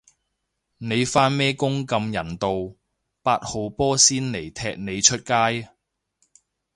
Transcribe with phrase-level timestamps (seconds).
[0.79, 2.73] 你返咩工咁人道，
[3.21, 5.69] 八號波先嚟踢你出街